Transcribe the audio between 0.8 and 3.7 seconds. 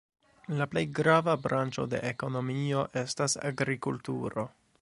grava branĉo de ekonomio estas la